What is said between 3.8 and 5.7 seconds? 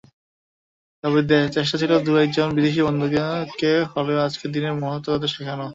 হলেও আজকের দিনের মহত্ত্ব তাদের শেখানো।